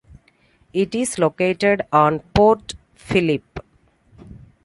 [0.73, 3.59] It is located on Port Phillip.